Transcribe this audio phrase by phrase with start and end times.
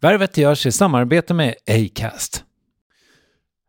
[0.00, 2.44] Värvet görs i samarbete med Acast.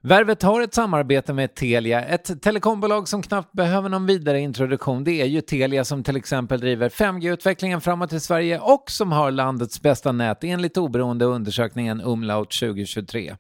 [0.04, 5.04] Värvet har ett samarbete med Telia, ett telekombolag som knappt behöver någon vidare introduktion.
[5.04, 9.32] Det är ju Telia som till exempel driver 5G-utvecklingen framåt i Sverige och som har
[9.32, 13.36] landets bästa nät enligt oberoende undersökningen Umlaut 2023.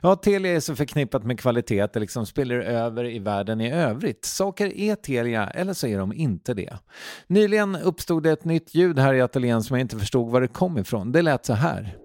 [0.00, 3.72] Ja, Telia är så förknippat med kvalitet att det liksom spiller över i världen i
[3.72, 4.24] övrigt.
[4.24, 6.78] Saker är Telia eller så är de inte det.
[7.26, 10.48] Nyligen uppstod det ett nytt ljud här i ateljén som jag inte förstod var det
[10.48, 11.12] kom ifrån.
[11.12, 11.96] Det lät så här.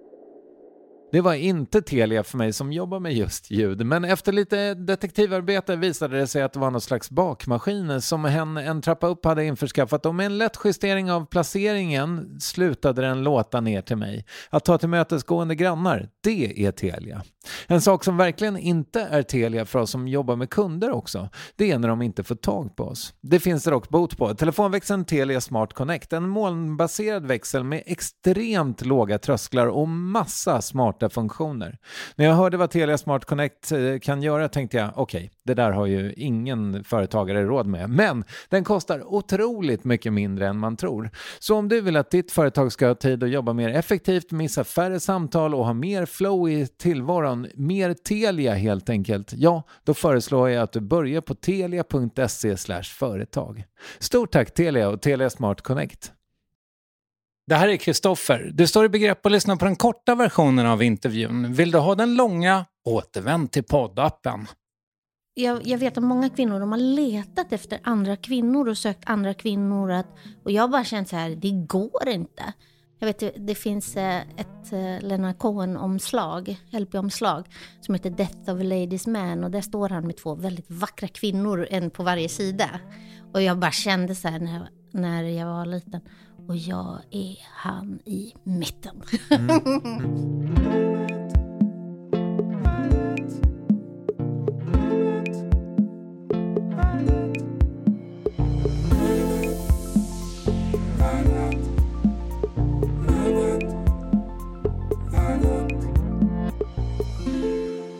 [1.16, 5.76] Det var inte Telia för mig som jobbar med just ljud, men efter lite detektivarbete
[5.76, 9.44] visade det sig att det var någon slags bakmaskin som hen en trappa upp hade
[9.44, 14.24] införskaffat och med en lätt justering av placeringen slutade den låta ner till mig.
[14.50, 17.22] Att ta tillmötesgående grannar, det är Telia.
[17.66, 21.70] En sak som verkligen inte är Telia för oss som jobbar med kunder också, det
[21.70, 23.14] är när de inte får tag på oss.
[23.20, 24.34] Det finns det dock bot på.
[24.34, 31.78] Telefonväxeln Telia Smart Connect, en molnbaserad växel med extremt låga trösklar och massa smarta funktioner.
[32.16, 35.54] När jag hörde vad Telia Smart Connect eh, kan göra tänkte jag, okej, okay, det
[35.54, 37.90] där har ju ingen företagare råd med.
[37.90, 41.10] Men den kostar otroligt mycket mindre än man tror.
[41.38, 44.64] Så om du vill att ditt företag ska ha tid att jobba mer effektivt, missa
[44.64, 50.50] färre samtal och ha mer flow i tillvaron, mer Telia helt enkelt, ja, då föreslår
[50.50, 53.64] jag att du börjar på telia.se företag.
[53.98, 56.12] Stort tack Telia och Telia Smart Connect.
[57.46, 58.50] Det här är Kristoffer.
[58.54, 61.52] Du står i begrepp att lyssna på den korta versionen av intervjun.
[61.52, 62.64] Vill du ha den långa?
[62.84, 64.46] Återvänd till poddappen.
[65.34, 69.34] Jag, jag, vet att många kvinnor de har letat efter andra kvinnor och sökt andra
[69.34, 69.90] kvinnor.
[69.90, 70.06] Att,
[70.44, 72.52] och jag har bara känt så här, det går inte.
[72.98, 77.46] Jag vet, det finns eh, ett eh, Leonard Cohen-omslag, LP-omslag,
[77.80, 79.44] som heter Death of a Ladies Man.
[79.44, 82.70] Och där står han med två väldigt vackra kvinnor, en på varje sida.
[83.32, 86.00] Och jag bara kände så här när, när jag var liten,
[86.48, 89.02] och jag är han i mitten.
[89.30, 90.82] Mm.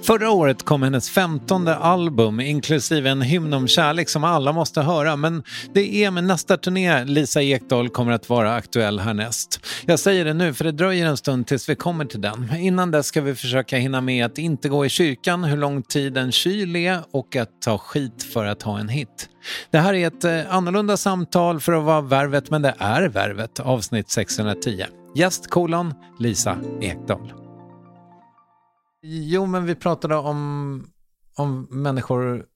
[0.07, 5.17] Förra året kom hennes femtonde album, inklusive en hymn om kärlek som alla måste höra.
[5.17, 5.43] Men
[5.75, 9.61] det är med nästa turné Lisa Ekdahl kommer att vara aktuell härnäst.
[9.87, 12.57] Jag säger det nu för det dröjer en stund tills vi kommer till den.
[12.57, 16.17] Innan dess ska vi försöka hinna med att inte gå i kyrkan, hur lång tid
[16.17, 19.29] en kyl är och att ta skit för att ha en hit.
[19.71, 23.61] Det här är ett eh, annorlunda samtal för att vara Värvet, men det är Värvet,
[23.61, 24.85] avsnitt 610.
[25.15, 27.46] Gäst kolon Lisa Ekdahl.
[29.09, 30.91] Jo, men vi pratade om,
[31.37, 32.47] om människor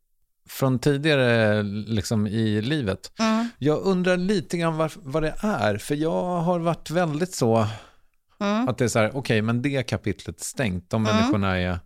[0.48, 3.12] från tidigare liksom, i livet.
[3.18, 3.48] Mm.
[3.58, 7.66] Jag undrar lite grann var, vad det är, för jag har varit väldigt så
[8.40, 8.68] mm.
[8.68, 11.16] att det är så här, okej, okay, men det kapitlet är stängt, de mm.
[11.16, 11.78] människorna är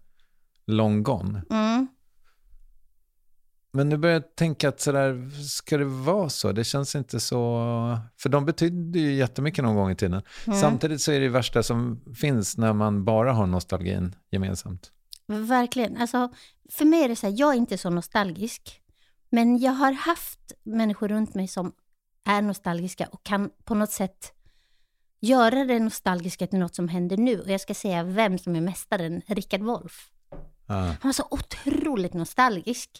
[0.66, 1.42] long gone.
[1.50, 1.88] Mm.
[3.76, 6.52] Men nu börjar jag tänka att sådär, ska det vara så?
[6.52, 7.38] Det känns inte så...
[8.16, 10.22] För de betydde ju jättemycket någon gång i tiden.
[10.46, 10.60] Mm.
[10.60, 14.92] Samtidigt så är det värsta som finns när man bara har nostalgin gemensamt.
[15.26, 15.96] Verkligen.
[15.96, 16.32] Alltså,
[16.70, 18.80] för mig är det så här, jag är inte så nostalgisk.
[19.30, 21.72] Men jag har haft människor runt mig som
[22.24, 24.32] är nostalgiska och kan på något sätt
[25.20, 27.40] göra det nostalgiska till något som händer nu.
[27.40, 30.10] Och jag ska säga vem som är mästaren, Rickard Wolff.
[30.66, 30.74] Ah.
[30.74, 32.90] Han var så otroligt nostalgisk.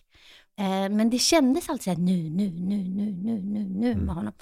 [0.58, 4.04] Eh, men det kändes alltid såhär nu, nu, nu, nu, nu, nu, nu mm.
[4.04, 4.32] med honom.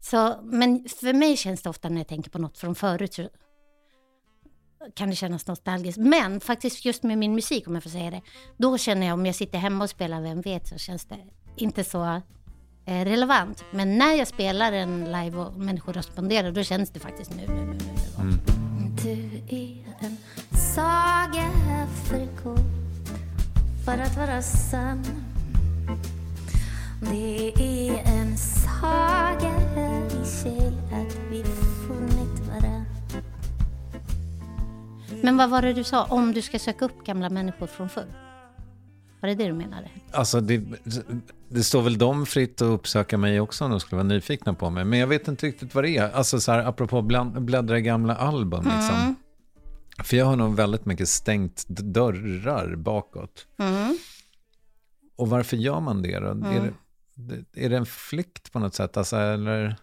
[0.00, 3.28] Så, men för mig känns det ofta när jag tänker på något från förut så
[4.94, 5.98] kan det kännas nostalgiskt.
[5.98, 8.22] Men faktiskt just med min musik, om jag får säga det,
[8.56, 11.18] då känner jag om jag sitter hemma och spelar Vem vet, så känns det
[11.56, 12.04] inte så
[12.86, 13.64] eh, relevant.
[13.70, 17.64] Men när jag spelar en live och människor responderar, då känns det faktiskt nu, nu,
[17.64, 18.22] nu, nu.
[18.22, 18.38] Mm.
[19.04, 20.16] Du är en
[20.74, 21.50] saga
[22.08, 22.58] för kort
[23.84, 25.31] för att vara sann
[27.10, 29.54] det är en saga
[30.22, 31.44] i sig att vi
[31.86, 32.86] funnit varann
[35.22, 38.06] Men vad var det du sa, om du ska söka upp gamla människor från förr?
[39.20, 39.88] Var det det du menade?
[40.10, 40.62] Alltså, det,
[41.48, 44.70] det står väl dem fritt att uppsöka mig också om de skulle vara nyfikna på
[44.70, 44.84] mig.
[44.84, 46.10] Men jag vet inte riktigt vad det är.
[46.10, 48.64] Alltså så här, apropå bläddra i gamla album.
[48.64, 48.96] Liksom.
[48.96, 49.14] Mm.
[50.04, 53.46] För jag har nog väldigt mycket stängt dörrar bakåt.
[53.58, 53.98] Mm.
[55.16, 56.30] Och varför gör man det då?
[56.30, 56.44] Mm.
[56.44, 56.74] Är
[57.14, 58.96] det, är det en flykt på något sätt?
[58.96, 59.76] Alltså, eller?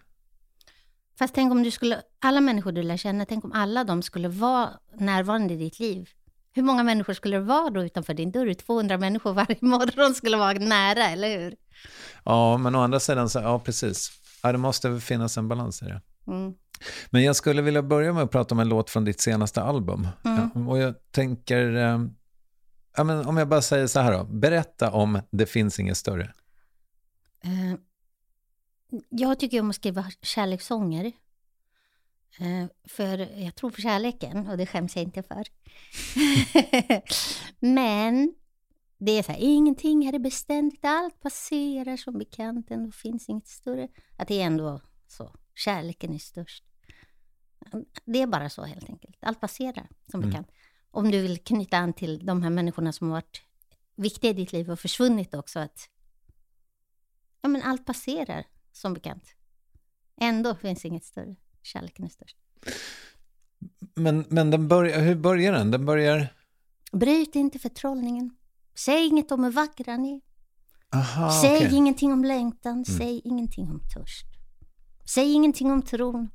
[1.18, 4.28] Fast tänk om du skulle, alla människor du lär känna, tänk om alla de skulle
[4.28, 6.08] vara närvarande i ditt liv.
[6.52, 8.54] Hur många människor skulle det vara då utanför din dörr?
[8.54, 11.56] 200 människor varje morgon skulle vara nära, eller hur?
[12.24, 14.10] Ja, men å andra sidan, så, ja precis.
[14.42, 16.00] Ja, det måste finnas en balans i det.
[16.26, 16.54] Mm.
[17.10, 20.08] Men jag skulle vilja börja med att prata om en låt från ditt senaste album.
[20.24, 20.50] Mm.
[20.54, 21.98] Ja, och jag tänker, eh,
[23.00, 26.32] ja, men om jag bara säger så här då, berätta om Det finns inget större.
[27.44, 27.74] Eh,
[29.08, 31.04] jag tycker om att skriva kärlekssånger.
[32.38, 35.44] Eh, för jag tror på kärleken och det skäms jag inte för.
[37.60, 38.34] Men
[38.98, 43.48] det är så här, ingenting här är beständigt, allt passerar som bekant, ändå finns inget
[43.48, 43.88] större.
[44.16, 46.64] Att det är ändå så, kärleken är störst.
[48.04, 50.30] Det är bara så helt enkelt, allt passerar som Mm.
[50.30, 50.48] bekant.
[50.90, 53.42] Om du vill knyta an till de här människorna som har varit
[53.96, 55.88] viktiga i ditt liv och försvunnit också, att
[57.42, 59.24] ja, men allt passerar som bekant.
[60.20, 62.36] Ändå finns inget större, kärleken är störst.
[63.94, 65.70] Men, men den börjar, hur börjar den?
[65.70, 66.34] Den börjar...
[66.92, 68.36] Bryt inte förtrollningen.
[68.74, 70.20] Säg inget om hur vackra ni är.
[70.98, 71.74] Aha, Säg okej.
[71.74, 74.26] ingenting om längtan, säg ingenting om törst.
[75.04, 76.30] Säg ingenting om tron,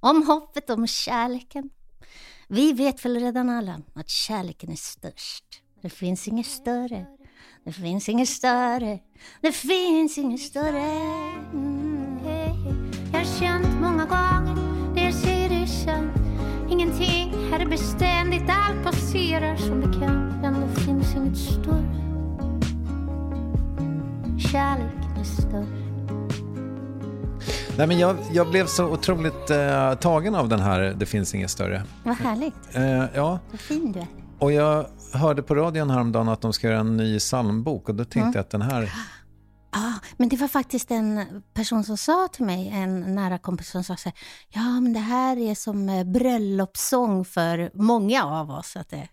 [0.00, 1.70] om hoppet, om kärleken.
[2.52, 5.44] Vi vet väl redan alla att kärleken är störst.
[5.82, 7.06] Det finns inget större,
[7.64, 8.98] det finns inget större,
[9.40, 10.82] det finns inget större.
[11.52, 12.18] Mm.
[13.12, 14.56] Jag har känt många gånger,
[14.94, 16.12] det jag säger är sant.
[16.70, 20.44] Ingenting här är beständigt, allt passerar som bekant.
[20.44, 22.00] Ändå finns inget större.
[24.52, 25.89] Kärleken är störst.
[27.78, 31.50] Nej, men jag, jag blev så otroligt eh, tagen av den här Det finns inget
[31.50, 31.82] större.
[32.04, 32.54] Vad härligt.
[32.74, 34.06] Eh, ja, Vad fin du är.
[34.38, 38.04] och jag hörde på radion häromdagen att de ska göra en ny psalmbok och då
[38.04, 38.32] tänkte Mm.
[38.34, 38.92] jag att den här...
[39.72, 41.24] Ja, men det var faktiskt en
[41.54, 44.18] person som sa till mig, en nära kompis som sa så här,
[44.48, 48.76] ja men det här är som eh, bröllopssång för många av oss.
[48.76, 49.08] Att det,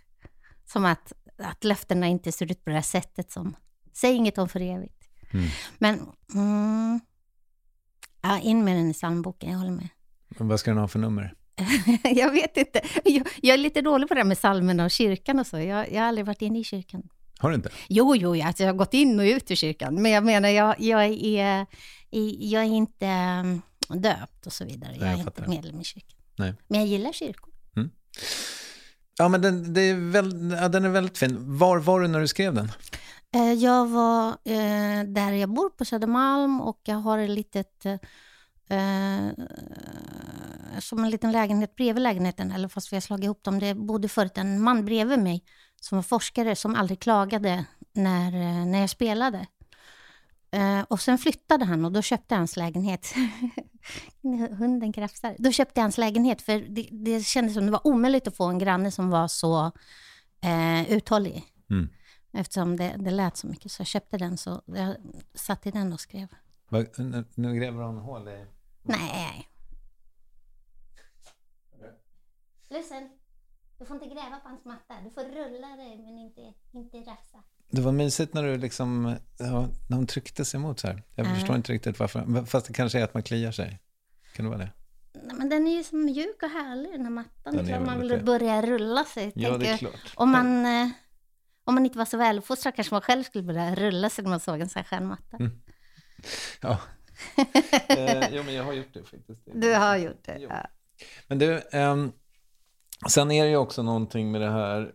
[0.72, 1.14] som att,
[1.44, 3.56] att löftena inte ser ut på det här sättet som,
[3.94, 5.04] säg inget om för evigt.
[5.34, 5.46] Mm.
[5.78, 6.00] Men,
[6.34, 7.00] mm,
[8.28, 9.88] ja, in med den i psalmboken, jag håller med.
[10.38, 11.34] Vad ska den ha för nummer?
[12.04, 15.40] jag vet inte, jag, jag är lite dålig på det här med psalmerna och kyrkan
[15.40, 17.10] och så, jag, jag har aldrig varit inne i kyrkan.
[17.40, 17.70] Har du inte?
[17.88, 20.02] Jo, jo, alltså jag har gått in och ut ur kyrkan.
[20.02, 21.66] Men jag menar, jag, jag, är,
[22.40, 24.92] jag är inte mm, döpt och så vidare.
[24.92, 26.18] Jag Nej, jag är inte medlem i kyrkan.
[26.36, 26.54] Nej.
[26.68, 27.54] Men jag gillar kyrkor.
[29.18, 31.58] Ja, men den, det är väl, ja, den är väldigt fin.
[31.58, 32.72] Var var du när du skrev den?
[33.36, 37.86] Eh, jag var eh, där jag bor på Södermalm och jag har ett litet...
[38.70, 39.30] Eh,
[40.80, 43.60] som en liten lägenhet bredvid lägenheten, eller fast vi har slagit ihop dem.
[43.60, 45.44] Det bodde förut en man bredvid mig
[45.82, 49.48] som var forskare som aldrig klagade när, eh, när jag spelade.
[50.52, 53.14] Eh, och sen flyttade han och då köpte jag hans lägenhet.
[54.58, 55.36] Hunden krafsar.
[55.40, 58.46] Då köpte jag hans lägenhet för det, det kändes som det var omöjligt att få
[58.46, 59.72] en granne som var så
[60.42, 61.44] eh, uthållig.
[61.70, 61.90] Mm.
[62.38, 64.96] Eftersom det, det lät så mycket så jag köpte den så jag
[65.34, 66.28] satt i den och skrev.
[66.70, 68.46] Vad- Nu, nu gräver hon hål i...
[68.84, 69.50] Nej.
[72.70, 73.10] Listen,
[73.80, 74.94] du får inte gräva på hans matta.
[75.04, 77.44] Du får rulla dig men inte, inte rafsa.
[77.70, 81.04] Det var mysigt när du liksom, ja, när hon tryckte sig emot så här.
[81.16, 81.34] Jag Ja.
[81.36, 82.46] förstår inte riktigt varför.
[82.46, 83.80] Fast det kanske är att man kliar sig.
[84.36, 84.72] Kan det vara det?
[85.24, 87.56] Nej, men den är ju så mjuk och härlig den här mattan.
[87.56, 89.32] Den klart man vill börja rulla sig.
[89.36, 90.14] Ja, det är klart.
[90.16, 90.90] om, man, eh,
[91.68, 94.40] om man inte var så väluppfostrad kanske man själv skulle börja rulla sig när man
[94.40, 95.38] såg en sån här skön matta.
[95.40, 95.52] Mm.
[96.62, 96.78] Ja.
[97.88, 99.42] eh, jo, men jag har gjort det faktiskt.
[99.54, 100.38] Du har gjort det.
[100.40, 100.48] Jo.
[100.52, 100.68] Ja.
[101.28, 102.12] Men du, ehm,
[103.10, 104.92] sen är det ju också någonting med det här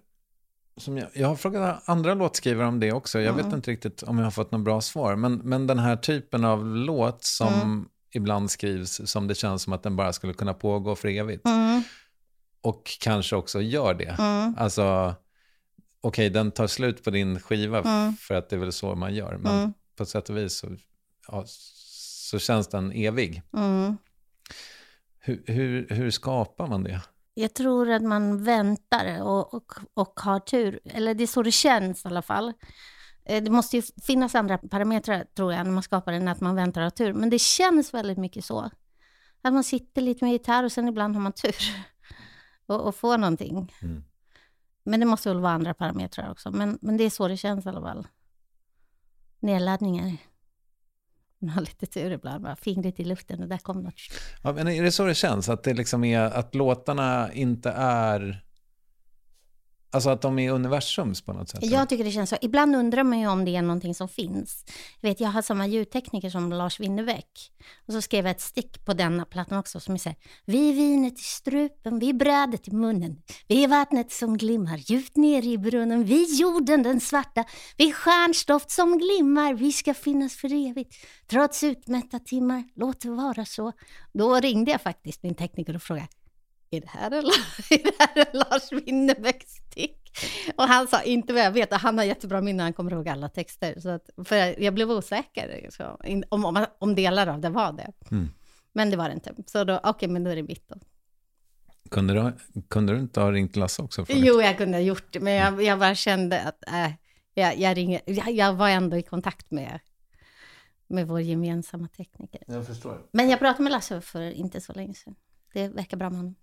[0.77, 3.21] som jag, jag har frågat andra låtskrivare om det också.
[3.21, 3.57] Jag vet Mm.
[3.57, 5.17] inte riktigt om jag har fått något bra svar.
[5.17, 7.89] Men, men den här typen av låt som Mm.
[8.15, 11.47] ibland skrivs som det känns som att den bara skulle kunna pågå för evigt.
[11.47, 11.83] Mm,
[12.61, 14.17] Och kanske också gör det.
[14.19, 15.15] mm, Alltså,
[16.03, 18.17] okej, den tar slut på din skiva Mm.
[18.17, 19.37] för att det är väl så man gör.
[19.39, 20.77] Men mm, på sätt och vis så,
[21.29, 23.43] ja, så känns den evig.
[23.57, 23.97] mm.
[25.25, 27.01] Hur, hur, hur skapar man det?
[27.35, 30.81] Jag tror att man väntar och, och, och har tur.
[30.85, 32.53] Eller det är så det känns i alla fall.
[33.25, 36.55] Eh, Det måste ju finnas andra parametrar, tror jag, när man skapar den, att man
[36.55, 37.13] väntar och har tur.
[37.13, 38.71] Men det känns väldigt mycket så.
[39.43, 41.55] Att man sitter lite med gitarr och sen ibland har man tur
[42.67, 43.73] och, och får någonting.
[43.83, 44.05] Mm.
[44.85, 46.51] Men det måste väl vara andra parametrar också.
[46.51, 48.07] Men, men det är så det känns i alla fall.
[49.41, 50.17] Nedladdningar.
[51.39, 53.95] Man har lite tur ibland, bara fingret i luften och där kom något.
[54.43, 55.49] Ja, men är det så det känns?
[55.49, 58.45] Att, det liksom är, att låtarna inte är
[59.95, 61.61] Alltså att de är universums på något sätt?
[61.63, 62.37] Jag tycker det känns så.
[62.41, 64.65] Ibland undrar man ju om det är någonting som finns.
[65.01, 67.53] Jag, vet, jag har samma ljudtekniker som Lars Winnerbäck.
[67.87, 71.19] Och så skrev jag ett stick på denna plattan också som säger Vi är vinet
[71.19, 73.23] i strupen, vi är brödet i munnen.
[73.49, 76.05] Vi är vattnet som glimmar djupt ner i brunnen.
[76.05, 77.45] Vi är jorden den svarta.
[77.77, 79.55] Vi är stjärnstoft som glimmar.
[79.55, 80.95] Vi ska finnas för evigt.
[81.27, 83.73] Trots utmätta timmar, låt det vara så.
[84.13, 86.09] Då ringde jag faktiskt min tekniker och frågade
[86.73, 87.25] är det här en,
[87.71, 89.99] är det här en Lars Winnerbäck-stick?
[90.57, 93.29] Och han sa, inte vad jag vet, han har jättebra minne, han kommer ihåg alla
[93.29, 93.81] texter.
[93.81, 97.93] Så att, för jag blev osäker så, om, om, om delar av det var det.
[98.11, 98.29] Mm.
[98.73, 99.35] Men det var det inte.
[99.47, 100.77] Så då, okej, okay, men då är det mitt då.
[101.91, 102.33] Kunde du,
[102.69, 104.05] kunde du inte ha ringt Lasse också?
[104.09, 106.93] Jo, jag kunde ha gjort det, men jag, jag bara kände att äh,
[107.35, 109.81] jag, jag, ringer, jag, jag var ändå i kontakt med,
[110.87, 112.43] med vår gemensamma tekniker.
[112.47, 113.07] Jag förstår.
[113.13, 115.15] Men jag pratade med Lasse för inte så länge sedan.
[115.53, 116.35] Det verkar bra med honom.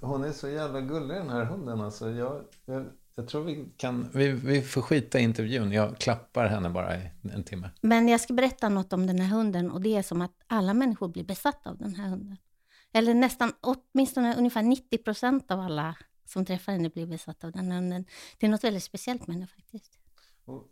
[0.00, 2.10] Hon är så jävla gullig den här hunden alltså.
[2.10, 5.72] Jag, jag, jag tror vi kan, vi, vi får skita i intervjun.
[5.72, 7.70] Jag klappar henne bara i en timme.
[7.80, 10.74] Men jag ska berätta något om den här hunden och det är som att alla
[10.74, 12.36] människor blir besatta av den här hunden.
[12.92, 17.70] Eller nästan, åtminstone ungefär 90 procent av alla som träffar henne blir besatta av den
[17.70, 18.04] här hunden.
[18.38, 19.98] Det är något väldigt speciellt med henne faktiskt.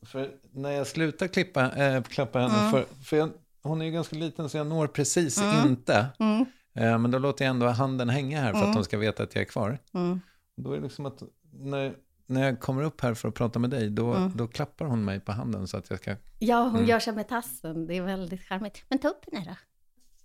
[0.02, 2.70] För när jag slutar klippa, äh, klappa henne, mm.
[2.70, 3.30] för, för jag,
[3.62, 5.68] hon är ju ganska liten så jag når precis mm.
[5.68, 6.06] inte.
[6.18, 6.44] Mm.
[6.74, 8.70] Eh, men då låter jag ändå handen hänga här för mm.
[8.70, 9.78] att de ska veta att jag är kvar.
[9.94, 10.20] Mm.
[10.56, 13.70] Då är det liksom att när, när jag kommer upp här för att prata med
[13.70, 14.32] dig, då, mm.
[14.36, 16.16] då klappar hon mig på handen så att jag ska...
[16.38, 16.86] Ja, hon mm.
[16.86, 17.86] gör sig med tassen.
[17.86, 18.84] Det är väldigt charmigt.
[18.88, 19.56] Men ta upp henne då.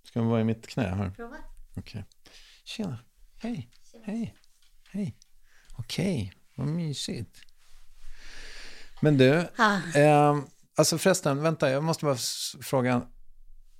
[0.02, 1.10] Ska hon vara i mitt knä här?
[1.10, 1.36] Prova.
[1.70, 1.80] Okej.
[1.80, 2.02] Okay.
[2.64, 2.98] Tjena.
[3.38, 3.70] Hej.
[3.92, 4.04] Tjena.
[4.06, 4.34] Hej.
[4.90, 5.16] Hej.
[5.78, 6.64] Okej, okay.
[6.64, 7.40] vad mysigt.
[9.00, 9.78] Men du, ah.
[9.94, 10.38] eh,
[10.76, 12.16] alltså förresten, vänta, jag måste bara
[12.62, 13.02] fråga.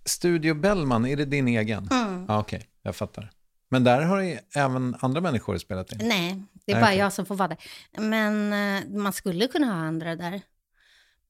[0.04, 1.88] Studio Bellman, är det din egen?
[1.90, 2.30] Mm.
[2.30, 3.33] Ah, Okej, okay, jag fattar.
[3.69, 5.99] Men där har även andra människor spelat in?
[6.02, 6.99] Nej, det är Nej, bara okay.
[6.99, 7.59] jag som får vara där.
[8.00, 10.42] Men uh, man skulle kunna ha andra där.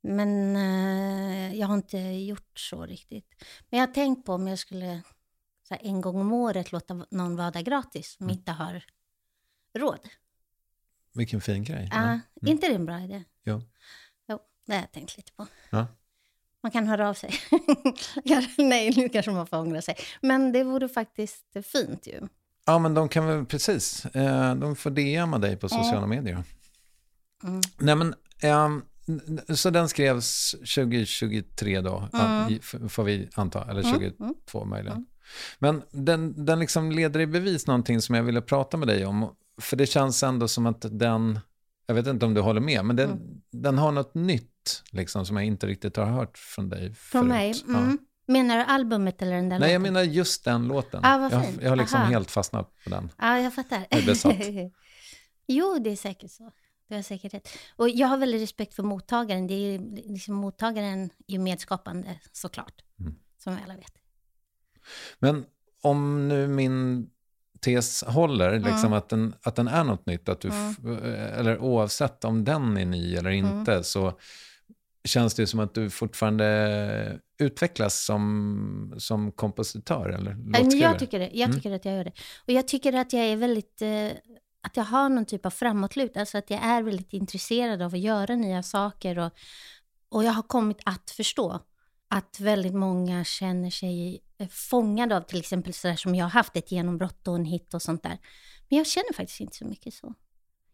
[0.00, 3.44] Men uh, jag har inte gjort så riktigt.
[3.70, 5.02] Men jag har tänkt på om jag skulle
[5.68, 8.36] så här, en gång om året låta någon vara där gratis som mm.
[8.36, 8.84] inte har
[9.78, 10.08] råd.
[11.14, 11.88] Vilken fin grej.
[11.92, 12.22] Ja, uh, mm.
[12.42, 13.24] inte det en bra idé?
[13.44, 13.62] Jo.
[14.28, 15.46] Jo, det har jag tänkt lite på.
[15.70, 15.86] Ja.
[16.62, 17.34] Man kan höra av sig.
[18.58, 19.96] Nej, nu kanske man får ångra sig.
[20.20, 22.20] Men det vore faktiskt fint ju.
[22.66, 24.04] Ja, men de kan väl precis.
[24.06, 26.08] Eh, de får DMa dig på sociala mm.
[26.10, 26.44] medier.
[27.44, 27.60] Mm.
[27.78, 28.14] Nej, men
[28.44, 28.84] um,
[29.56, 32.88] så den skrevs 2023 då, mm.
[32.88, 34.34] får vi anta, eller 2022 mm.
[34.54, 34.68] mm.
[34.68, 34.96] möjligen.
[34.96, 35.06] Mm.
[35.58, 39.34] Men den, den liksom leder i bevis någonting som jag ville prata med dig om.
[39.60, 41.38] För det känns ändå som att den,
[41.90, 43.40] jag vet inte om du håller med, men den, mm.
[43.50, 47.62] den har något nytt liksom, som jag inte riktigt har hört från dig Från mig?
[47.68, 47.90] Mm.
[47.90, 48.06] Ja.
[48.32, 49.72] Menar du albumet eller den där Nej, låten?
[49.72, 51.00] jag menar just den låten.
[51.04, 52.10] Ah, vad jag, jag har liksom Aha.
[52.10, 53.10] helt fastnat på den.
[53.18, 53.86] Ja, jag fattar.
[53.90, 54.36] Jag är besatt.
[55.46, 56.52] jo, det är säkert så.
[56.88, 57.48] Du har säkert rätt.
[57.76, 59.46] Och jag har väldigt respekt för mottagaren.
[59.46, 59.78] Det är
[60.12, 62.82] liksom, mottagaren är ju medskapande, såklart.
[63.00, 63.14] Mm.
[63.38, 63.92] Som vi alla vet.
[65.18, 65.44] Men
[65.80, 67.10] om nu min
[67.60, 68.92] tes håller, liksom mm.
[68.92, 71.04] att, den, att den är något nytt, att du mm.
[71.38, 73.58] eller oavsett om den är ny eller mm.
[73.58, 74.12] inte, så
[75.04, 80.90] känns det som att du fortfarande utvecklas som, som kompositör eller låtskrivare?
[80.90, 81.30] Jag tycker det.
[81.32, 81.56] Jag mm.
[81.56, 81.76] tycker mm.
[81.76, 82.12] att jag gör det.
[82.46, 83.82] Och jag tycker att jag är väldigt...
[83.82, 84.08] Eh,
[84.62, 86.16] att jag har någon typ av framåtlut.
[86.16, 89.18] Alltså att jag är väldigt intresserad av att göra nya saker.
[89.18, 89.32] Och,
[90.08, 91.60] och jag har kommit att förstå
[92.08, 96.56] att väldigt många känner sig eh, fångade av till exempel sådär som jag har haft
[96.56, 98.18] ett genombrott och en hit och sånt där.
[98.68, 100.14] Men jag känner faktiskt inte så mycket så.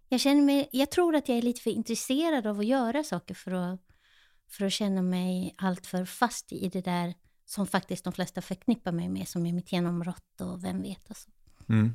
[0.09, 3.35] Jag, känner mig, jag tror att jag är lite för intresserad av att göra saker
[3.35, 3.81] för att
[4.49, 7.15] för att känna mig alltför fast i det där
[7.47, 11.03] som faktiskt de flesta förknippar mig med, som är mitt genombrott och vem vet.
[11.09, 11.31] Alltså.
[11.69, 11.93] Mm.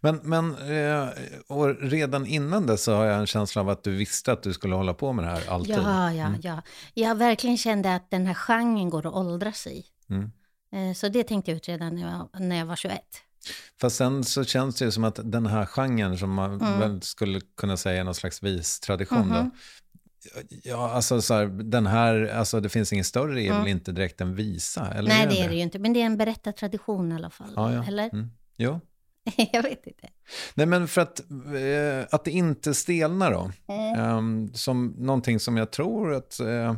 [0.00, 1.08] Men, men eh,
[1.46, 4.52] och redan innan det så har jag en känsla av att du visste att du
[4.52, 5.74] skulle hålla på med det här alltid.
[5.74, 6.40] Ja, ja, mm.
[6.42, 6.62] ja.
[6.94, 9.84] Jag verkligen kände att den här genren går att åldras i.
[10.10, 10.32] Mm.
[10.74, 13.00] Eh, så det tänkte jag ut redan när jag, när jag var 21.
[13.80, 16.78] Fast sen så känns det ju som att den här genren som man mm.
[16.78, 19.36] väl skulle kunna säga är någon slags vis tradition mm -hmm.
[19.36, 19.50] då, mhm.
[20.64, 23.58] Ja, alltså så här, den här, alltså det finns ingen större är mm.
[23.58, 24.92] väl inte direkt en visa?
[24.94, 27.52] Eller Nej, det är det ju inte, men det är en berättartradition i alla fall.
[27.56, 27.84] Ja, ja.
[27.84, 28.04] Eller?
[28.12, 28.30] Mm.
[28.56, 28.80] Jo.
[29.52, 30.08] jag vet inte.
[30.54, 34.16] Nej, men för att, eh, att det inte stelnar då, mm.
[34.16, 36.74] um, som någonting som jag tror att, eh,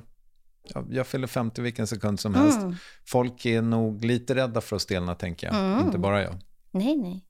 [0.91, 2.63] jag fyller 50 vilken sekund som helst.
[2.63, 2.77] Mm.
[3.07, 5.57] Folk är nog lite rädda för att stelna, tänker jag.
[5.57, 5.87] Mm.
[5.87, 6.35] Inte bara jag.
[6.71, 7.25] Nej, nej.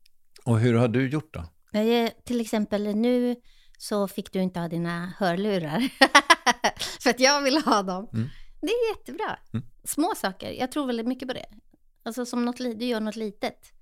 [0.44, 1.44] Och hur har du gjort då?
[2.24, 3.36] Till exempel nu
[3.78, 5.80] så fick du inte ha dina hörlurar.
[7.02, 8.08] För att jag vill ha dem.
[8.12, 8.28] Mm.
[8.60, 9.38] Det är jättebra.
[9.52, 9.66] Mm.
[9.84, 10.50] Små saker.
[10.50, 11.46] Jag tror väldigt mycket på det.
[12.02, 13.72] Alltså som något, du gör något litet.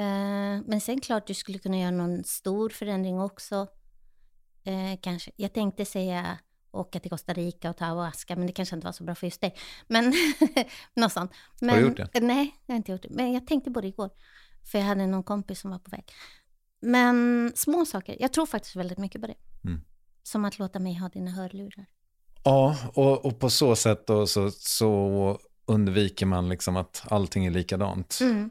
[0.00, 3.66] Uh, men sen klart du skulle kunna göra någon stor förändring också.
[4.64, 5.30] eh, kanske.
[5.36, 6.38] Jag tänkte säga
[6.72, 9.26] åka till Costa Rica och ta ayahuasca, men det kanske inte var så bra för
[9.26, 9.54] just dig.
[9.88, 10.14] Men
[10.94, 11.32] något sånt.
[11.60, 12.20] Men, Har du gjort det?
[12.20, 13.10] Nej, jag har inte gjort det.
[13.10, 14.10] Men jag tänkte på det igår,
[14.72, 16.04] för jag hade någon kompis som var på väg.
[16.80, 19.34] Men små saker, jag tror faktiskt väldigt mycket på det.
[19.64, 19.80] Mm.
[20.22, 21.86] Som att låta mig ha dina hörlurar.
[22.44, 27.50] Ja, och, och på så sätt då så, så undviker man liksom att allting är
[27.50, 28.18] likadant.
[28.20, 28.50] Mm.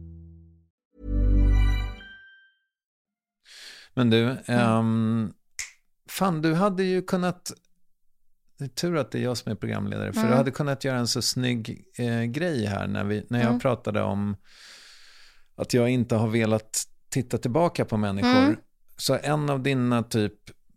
[3.93, 5.33] Men du, ehm,
[6.09, 7.51] fan du hade ju kunnat,
[8.57, 10.31] det är tur att det är jag som är programledare, för Mm.
[10.31, 13.59] du hade kunnat göra en så snygg eh, grej här när, vi, när jag Mm.
[13.59, 14.35] pratade om
[15.55, 18.39] att jag inte har velat titta tillbaka på människor.
[18.43, 18.55] Mm.
[18.97, 20.33] Så en av dina typ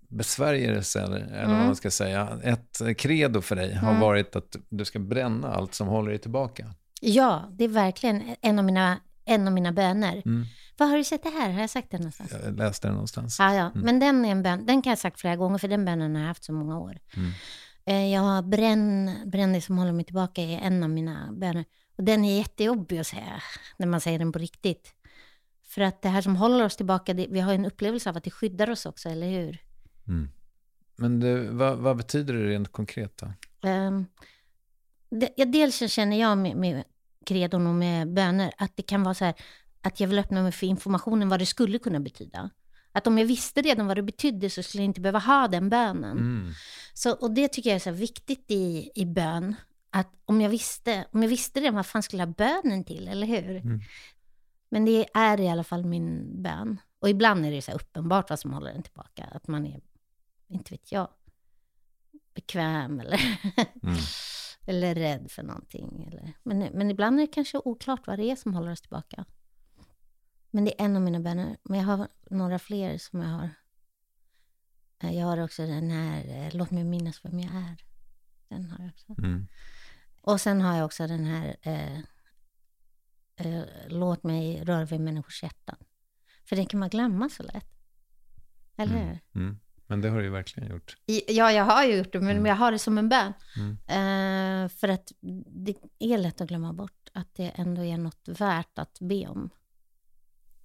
[0.09, 1.67] besvärjelser, eller vad Mm.
[1.67, 4.01] man ska säga, ett credo för dig har Mm.
[4.01, 6.75] varit att du ska bränna allt som håller dig tillbaka.
[7.01, 10.23] Ja, det är verkligen en av mina, en av mina böner.
[10.77, 11.51] Vad har du sett det här?
[11.51, 12.33] Har jag sagt det någonstans?
[12.45, 13.39] Jag läste det någonstans.
[13.39, 13.71] Ja, ja.
[13.71, 13.81] Mm.
[13.81, 16.15] Men den är en bön, den kan jag ha sagt flera gånger, för den bönen
[16.15, 16.99] har jag haft så många år.
[17.17, 17.31] Mm.
[17.87, 21.65] Eh, Jag har bränn, bränn det som håller mig tillbaka är en av mina böner.
[21.97, 23.43] Och den är jättejobbig att säga,
[23.77, 24.95] när man säger den på riktigt.
[25.67, 28.25] För att det här som håller oss tillbaka, det, vi har en upplevelse av att
[28.25, 29.59] det skyddar oss också, eller hur?
[30.09, 30.29] Mm.
[30.97, 33.33] Men du, vad, vad betyder det rent konkret då?
[33.69, 34.07] Um,
[35.11, 36.85] det, ja, dels så känner jag med, med
[37.27, 39.35] kredon och med böner att det kan vara så här
[39.85, 42.51] att jag vill öppna mig för informationen vad det skulle kunna betyda.
[42.93, 45.69] Att om jag visste redan vad det betydde så skulle jag inte behöva ha den
[45.69, 46.19] bönen.
[46.19, 46.53] Mm.
[46.95, 49.55] Så, och det tycker jag är så viktigt i, i bön.
[49.91, 53.09] Att om jag visste, om jag visste det, vad fan skulle jag ha bönen till,
[53.09, 53.57] eller hur?
[53.57, 53.81] Mm.
[54.69, 56.81] Men det är i alla fall min bön.
[56.99, 59.25] Och ibland är det så uppenbart vad som håller den tillbaka.
[59.25, 59.81] Att man är,
[60.49, 61.09] inte vet jag,
[62.35, 63.21] bekväm eller,
[63.83, 63.97] Mm.
[64.67, 66.09] eller rädd för någonting.
[66.13, 69.25] Eller, men, men ibland är det kanske oklart vad det är som håller oss tillbaka.
[70.55, 71.57] Men det är en av mina böner.
[71.63, 73.51] Men jag har några fler som jag har.
[75.03, 77.77] Eh, Jag har också den här, eh, låt mig minnas vem jag är.
[78.49, 79.15] Den har jag också.
[79.25, 79.47] Mm.
[80.21, 81.99] Och sen har jag också den här, eh,
[83.37, 85.77] eh, låt mig röra vid människors hjärtan.
[86.45, 87.71] För det kan man glömma så lätt.
[88.77, 89.09] Eller Mm.
[89.09, 89.21] hur?
[89.43, 89.59] Mm.
[89.87, 90.97] Men det har du ju verkligen gjort.
[91.29, 92.47] Ja, jag har ju gjort det, men Mm.
[92.47, 93.33] jag har det som en bön.
[93.57, 93.73] Mm.
[93.87, 95.13] Eh, för att
[95.65, 99.51] det är lätt att glömma bort att det ändå är något värt att be om.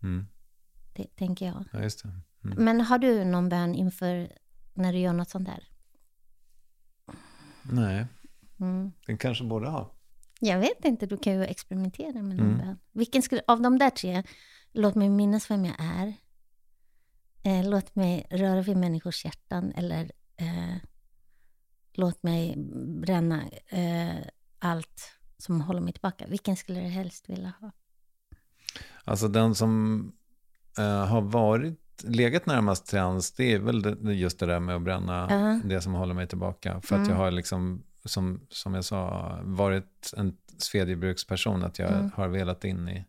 [0.04, 0.28] Mm.
[0.94, 1.64] Det tänker jag.
[1.74, 2.10] Ja, just det.
[2.44, 2.64] Mm.
[2.64, 4.32] Men har du någon bön inför
[4.74, 5.68] när du gör något sånt där?
[7.64, 8.06] Nej,
[8.60, 8.92] Mm.
[9.06, 9.96] den kanske borde ha.
[10.40, 12.58] Jag vet inte, du kan ju experimentera med någon Mm.
[12.58, 12.78] bön.
[12.92, 14.24] Vilken skulle, av de där tre,
[14.72, 16.14] låt mig minnas vem jag är,
[17.44, 20.76] eh, låt mig röra vid människors hjärtan eller eh,
[21.94, 22.56] låt mig
[23.02, 24.18] bränna eh,
[24.60, 26.28] allt som håller mig tillbaka.
[26.28, 27.72] Vilken skulle du helst vilja ha?
[29.10, 30.02] Alltså den som
[30.78, 34.82] eh, har varit, legat närmast trans, det är väl det, just det där med att
[34.82, 35.60] bränna Ja.
[35.70, 36.82] det som håller mig tillbaka.
[36.82, 37.10] För att Mm.
[37.12, 42.12] jag har liksom, som, som jag sa, varit en svedjebruksperson, att jag Mm.
[42.16, 43.06] har velat in i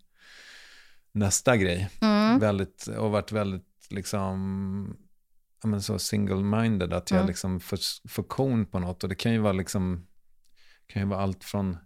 [1.12, 1.90] nästa grej.
[2.02, 2.38] Mm.
[2.38, 4.96] Väldigt, och varit väldigt liksom,
[5.62, 7.26] ja men så single-minded, att jag Mm.
[7.28, 9.02] liksom får, får kon på något.
[9.02, 10.06] Och det kan ju vara liksom,
[10.86, 11.76] kan ju vara allt från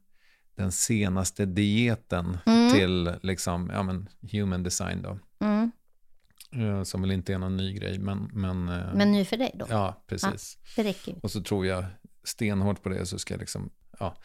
[0.55, 2.73] den senaste dieten Mm.
[2.73, 5.19] till liksom, ja men human design då.
[5.47, 5.71] Mm.
[6.53, 8.31] Eh, Som väl inte är någon ny grej, men...
[8.33, 9.67] Men, eh, Men nu för dig då?
[9.69, 10.59] Ja, precis.
[10.77, 11.15] Det räcker.
[11.23, 11.85] Och så tror jag
[12.25, 14.17] stenhårt på det, så ska jag liksom, ja,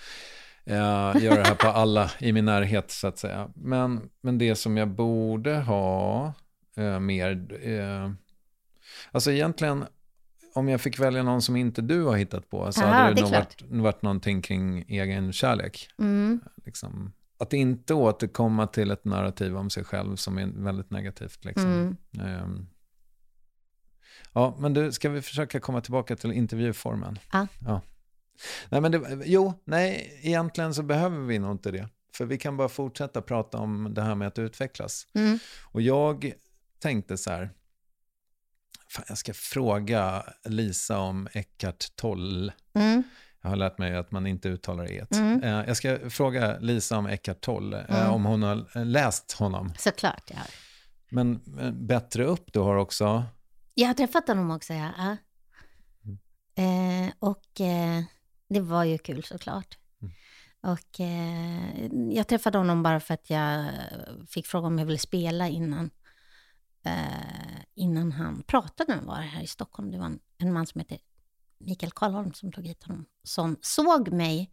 [0.65, 0.75] eh,
[1.23, 3.49] göra det här på alla i min närhet, så att säga.
[3.55, 6.33] Men, men det som jag borde ha
[6.77, 8.11] eh, mer, eh,
[9.11, 9.85] alltså egentligen,
[10.53, 13.15] om jag fick välja någon som inte du har hittat på, så Aha, hade det
[13.15, 15.89] det nog varit, varit någonting kring egen kärlek.
[15.99, 16.39] Mm.
[16.65, 17.13] Liksom.
[17.37, 21.45] Att inte återkomma till ett narrativ om sig själv som är väldigt negativt.
[21.45, 21.71] Liksom.
[21.71, 22.27] Mm.
[22.27, 22.67] Ehm.
[24.33, 27.19] Ja, men du, ska vi försöka komma tillbaka till intervjuformen?
[27.31, 27.81] Ja.
[28.69, 31.89] Nej, men det, jo, nej, egentligen så behöver vi nog inte det.
[32.13, 35.07] För vi kan bara fortsätta prata om det här med att utvecklas.
[35.13, 35.39] Mm.
[35.71, 36.33] Och jag
[36.79, 37.49] tänkte så här,
[38.89, 42.53] fan, jag ska fråga Lisa om Eckart Tolle.
[42.73, 43.03] Mm.
[43.41, 45.05] Jag har lärt mig att man inte uttalar e.
[45.11, 45.43] Mm.
[45.43, 49.73] Eh, jag ska fråga Lisa om Eckart Tolle, eh, om hon har läst honom.
[49.77, 50.41] Såklart, ja.
[51.09, 53.23] Men eh, bättre upp du har också.
[53.73, 54.91] Jag har träffat honom också, ja.
[54.97, 55.17] ja.
[56.63, 58.03] Eh, och eh,
[58.49, 59.77] det var ju kul såklart.
[60.01, 60.13] Mm.
[60.61, 63.65] Och eh, jag träffade honom bara för att jag
[64.29, 65.89] fick fråga om jag ville spela innan.
[67.79, 69.91] Innan han pratade han var här i Stockholm.
[69.91, 70.97] Det var en, en man som heter
[71.57, 73.05] Mikael Karlholm som tog hit honom.
[73.23, 74.51] Som såg mig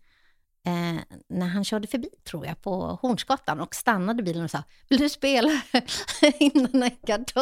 [0.66, 0.96] eh,
[1.28, 5.08] när han körde förbi, tror jag, på Hornsgatan och stannade bilen och sa Vill du
[5.08, 5.62] spela
[6.40, 7.34] innan Eckart?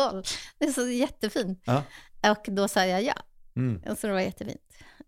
[0.58, 1.62] Det är så jättefint.
[1.64, 1.82] Ja.
[2.30, 3.14] Och då sa jag ja.
[3.56, 3.96] Mm.
[3.96, 4.62] Så det var jättefint.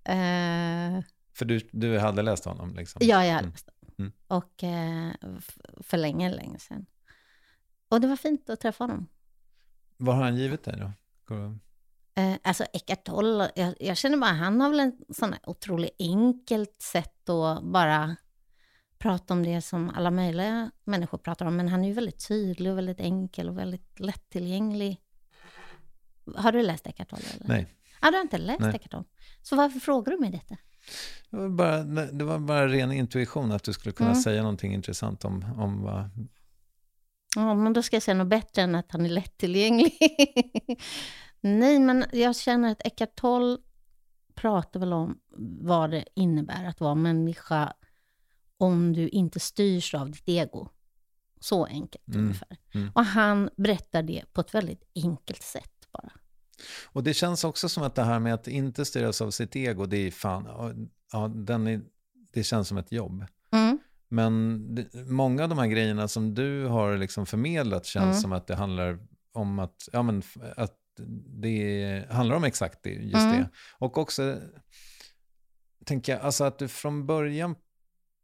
[0.05, 3.01] Eh, För du, du hade läst honom liksom?
[3.05, 3.51] ja, jag hade Mm.
[3.51, 3.97] läst den.
[3.99, 4.13] Mm.
[4.27, 5.13] Och eh,
[5.81, 6.87] för länge, länge sedan.
[7.89, 9.09] Och det var fint att träffa honom.
[9.97, 10.93] Vad har han givit dig då?
[12.15, 15.97] Eh, alltså Eckart Tolle, jag, jag känner bara, han har väl en sån här otroligt
[15.99, 18.17] enkelt sätt att bara
[18.99, 21.57] prata om det som alla möjliga människor pratar om.
[21.57, 25.01] Men han är ju väldigt tydlig och väldigt enkel och väldigt lättillgänglig.
[26.37, 27.23] Har du läst Eckart Tolle?
[27.35, 27.49] Eller?
[27.49, 27.67] Nej.
[28.03, 28.75] Ja, du har inte läst Nej.
[28.75, 29.05] Eckart Tolle.
[29.43, 30.57] Så varför frågar du mig detta?
[31.31, 34.23] Det var, bara, det var bara ren intuition att du skulle kunna Mm.
[34.23, 36.11] säga någonting intressant om, om vad...
[37.37, 39.93] Ja, men då ska jag säga något bättre än att han är lättillgänglig.
[41.41, 43.59] Nej, men jag känner att Eckart Tolle
[44.35, 45.19] pratar väl om
[45.61, 47.73] vad det innebär att vara människa
[48.59, 50.69] om du inte styrs av ditt ego.
[51.41, 52.57] Så enkelt Mm, ungefär.
[52.75, 52.91] mm.
[52.95, 56.13] Och han berättar det på ett väldigt enkelt sätt bara.
[56.87, 59.87] Och det känns också som att det här med att inte styras av sitt ego,
[59.87, 60.49] det är fan,
[61.13, 61.81] ja, den är,
[62.33, 63.25] det känns som ett jobb.
[64.09, 68.21] Men många av de här grejerna som du har liksom förmedlat känns Mm.
[68.21, 68.99] som att det handlar
[69.33, 70.23] om att, ja, men,
[70.57, 70.75] att
[71.43, 73.37] det handlar om exakt det, just Mm.
[73.37, 73.49] det.
[73.79, 74.37] Och också,
[75.85, 77.55] tänker jag, alltså att du från början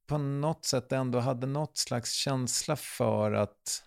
[0.06, 3.82] på något sätt ändå hade något slags känsla för att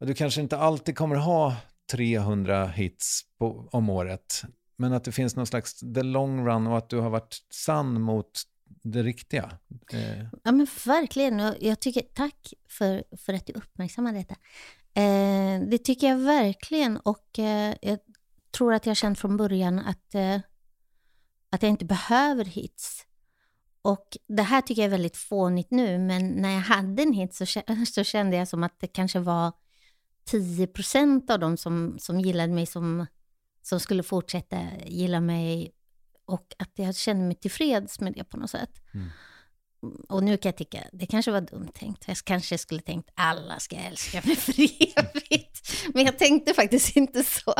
[0.00, 1.56] du kanske inte alltid kommer ha
[1.92, 4.42] 300 hits på, om året,
[4.76, 8.00] men att det finns någon slags the long run och att du har varit sann
[8.00, 8.42] mot
[8.82, 9.58] det riktiga.
[9.92, 11.54] Eh, Ja, men verkligen.
[11.60, 14.34] Jag tycker, tack för, för att du uppmärksammar detta.
[14.94, 16.96] Eh, det tycker jag verkligen.
[16.96, 17.98] Och eh, jag
[18.56, 20.40] tror att jag har känt från början att, eh,
[21.50, 23.06] att jag inte behöver hits.
[23.82, 27.34] Och det här tycker jag är väldigt fånigt nu, men när jag hade en hit
[27.34, 27.46] så,
[27.94, 29.52] så kände jag som att det kanske var
[30.30, 33.06] 10% av dem som, som gillade mig som,
[33.62, 34.56] som skulle fortsätta
[34.86, 35.72] gilla mig
[36.24, 38.82] och att jag kände mig tillfreds med det på något sätt.
[38.94, 39.10] Mm.
[40.08, 42.04] Och nu kan jag tycka, det kanske var dumt tänkt.
[42.08, 45.86] Jag kanske skulle tänkt alla ska älska mig för evigt.
[45.94, 47.54] Men jag tänkte faktiskt inte så.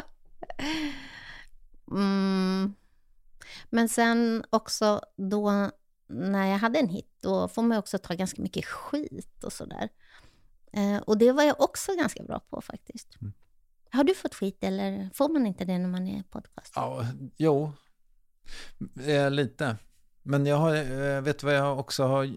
[1.91, 2.75] Mm.
[3.71, 5.71] Men sen också då
[6.09, 9.89] när jag hade en hit, då får man också ta ganska mycket skit och sådär.
[10.73, 13.09] Eh, och det var jag också ganska bra på faktiskt.
[13.21, 13.33] Mm.
[13.91, 16.73] Har du fått skit eller får man inte det när man är podcast?
[16.77, 17.73] Ja, jo,
[19.07, 19.77] eh, lite.
[20.23, 22.29] Men jag har, eh, vet du vad jag också har,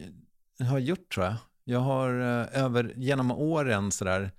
[0.64, 1.36] har gjort tror jag?
[1.64, 4.32] Jag har eh, över, genom åren sådär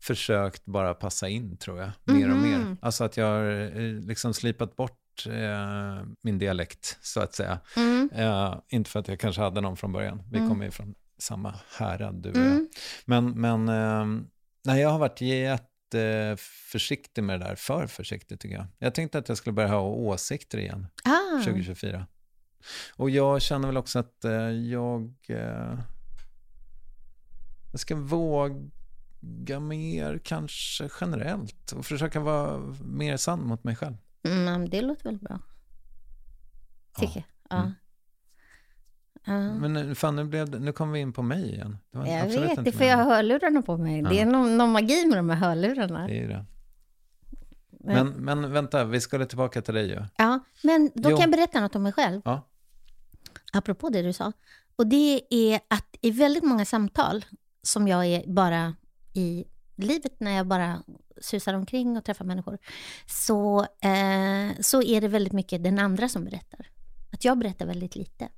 [0.00, 2.58] försökt bara passa in tror jag, mer och mer.
[2.58, 2.76] Mhm.
[2.82, 3.50] Alltså att jag har
[3.80, 7.58] eh, liksom slipat bort eh, min dialekt så att säga.
[7.76, 8.10] Mm.
[8.14, 10.48] Eh, inte för att jag kanske hade någon från början, vi Mm.
[10.50, 12.46] kommer ju från samma härad du och jag.
[12.46, 12.68] Mm.
[13.04, 14.22] Men, men eh,
[14.64, 15.20] nej, jag har varit
[15.94, 18.66] jätteförsiktig med det där, för försiktig tycker jag.
[18.78, 21.42] Jag tänkte att jag skulle börja ha åsikter igen Ah.
[21.44, 22.06] 2024.
[22.96, 25.78] Och jag känner väl också att eh, jag, eh,
[27.72, 33.96] jag ska våga mer kanske generellt och försöka vara mer sann mot mig själv.
[34.22, 35.40] Mm, det låter väl bra.
[36.96, 37.24] Tycker jag.
[37.50, 37.56] Ja.
[37.56, 37.72] Mm.
[39.28, 39.54] Ja.
[39.54, 41.78] Men fan, nu, blev det, nu kom vi in på mig igen.
[41.92, 44.02] Det Jag vet, det för jag har hörlurarna på mig.
[44.02, 44.20] Det Ja.
[44.22, 46.06] är någon, någon magi med de här hörlurarna.
[46.06, 46.44] Det är det.
[47.70, 50.02] Men, men vänta, vi skulle tillbaka till dig ju.
[50.16, 51.16] Ja, men då Jo.
[51.16, 52.20] kan jag berätta något om mig själv.
[52.24, 52.48] Ja.
[53.52, 54.32] Apropå det du sa.
[54.76, 57.24] Och det är att i väldigt många samtal
[57.62, 58.74] som jag är bara
[59.14, 59.44] i
[59.76, 60.82] livet när jag bara
[61.20, 62.58] susar omkring och träffar människor,
[63.06, 66.66] så, eh, så är det väldigt mycket den andra som berättar.
[67.12, 68.28] Att jag berättar väldigt lite.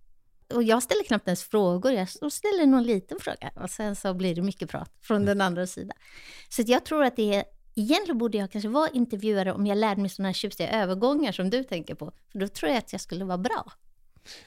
[0.54, 4.34] Och jag ställer knappt ens frågor, jag ställer någon liten fråga och sen så blir
[4.34, 5.96] det mycket prat från den andra sidan.
[6.48, 10.00] Så jag tror att det är, egentligen borde jag kanske vara intervjuare om jag lärde
[10.00, 12.12] mig sådana här tjusiga övergångar som du tänker på.
[12.32, 13.72] För då tror jag att jag skulle vara bra.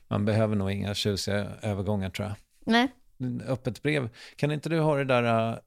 [0.08, 2.36] Man behöver nog inga tjusiga övergångar tror jag.
[2.66, 2.88] Nej.
[3.48, 4.10] öppet brev.
[4.36, 5.58] Kan inte du ha det där, äh,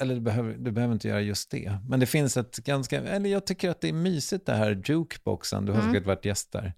[0.00, 3.30] eller du behöver, du behöver inte göra just det, men det finns ett ganska, eller
[3.30, 5.92] jag tycker att det är mysigt det här jukeboxen, du har Mm.
[5.92, 6.72] säkert varit gäst där.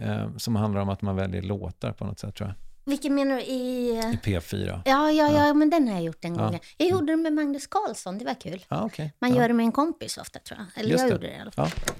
[0.00, 2.54] Eh, som handlar om att man väljer låtar på något sätt tror jag.
[2.84, 3.42] Vilken menar du?
[3.42, 3.88] I...
[3.90, 4.80] I P4.
[4.84, 6.42] Ja, ja, ja, men den har jag gjort en Ja.
[6.42, 6.58] gång.
[6.76, 8.64] Jag gjorde den med Magnus Carlsson, det var kul.
[8.68, 9.12] Ja, okej.
[9.18, 9.36] Man ja.
[9.36, 10.80] gör det med en kompis ofta tror jag.
[10.82, 11.14] Eller Just jag det.
[11.14, 11.70] gjorde det i alla fall.
[11.86, 11.92] Ja.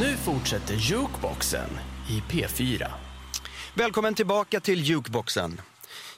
[0.00, 1.70] Nu fortsätter Jukeboxen
[2.10, 2.86] i P4.
[3.74, 5.60] Välkommen tillbaka till Jukeboxen.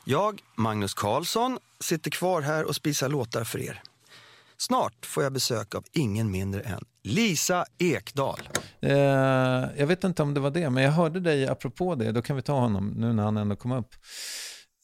[0.05, 3.83] Jag, Magnus Karlsson, sitter kvar här och spisar låtar för er.
[4.59, 8.41] Snart får jag besök av ingen mindre än Lisa Ekdahl.
[8.81, 8.93] Eh,
[9.77, 12.13] jag vet inte om det var det, men jag hörde dig apropå det.
[12.13, 13.95] Då kan vi ta honom nu när han ändå kom upp.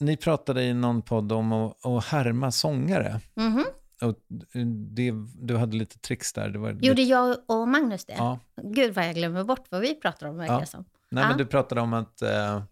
[0.01, 3.21] Ni pratade i någon podd om att, att härma sångare.
[3.35, 3.65] Mhm.
[4.03, 4.15] Och
[4.95, 6.49] det, du hade lite tricks där.
[6.49, 8.15] Det var Gjorde lite, jag och Magnus det?
[8.19, 8.39] Ja.
[8.63, 10.67] Gud vad jag glömmer bort vad vi pratar om verkar Ja.
[10.67, 10.85] som.
[11.11, 11.29] Nej, Ja.
[11.29, 12.63] men du pratade om att eh,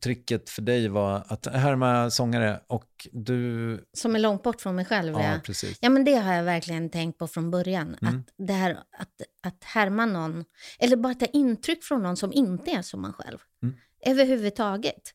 [0.00, 3.84] tricket för dig var att härma sångare och du...
[3.92, 5.12] Som är långt bort från mig själv.
[5.12, 5.78] Ja, Ja, precis.
[5.80, 7.96] ja men det har jag verkligen tänkt på från början.
[8.02, 8.18] Mm.
[8.18, 10.44] Att det här att, att härma någon,
[10.78, 13.38] eller bara ta intryck från någon som inte är som man själv.
[13.62, 13.76] Mm.
[14.06, 15.14] Överhuvudtaget.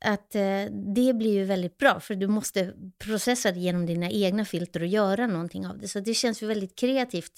[0.00, 4.44] Att eh, det blir ju väldigt bra, för du måste processa det genom dina egna
[4.44, 5.88] filter och göra någonting av det.
[5.88, 7.32] Så det känns ju väldigt kreativt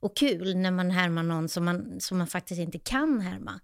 [0.00, 3.60] och kul när man härmar någon som man, som man faktiskt inte kan härma.